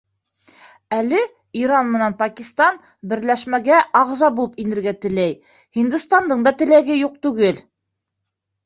Әле 0.99 1.19
Иран 1.63 1.91
менән 1.97 2.15
Пакистан 2.21 2.79
Берләшмәгә 3.13 3.83
ағза 4.01 4.33
булып 4.41 4.59
инергә 4.67 4.95
теләй, 5.05 5.37
Һиндостандың 5.81 6.45
да 6.51 6.57
теләге 6.65 6.99
юҡ 7.07 7.23
түгел. 7.29 7.65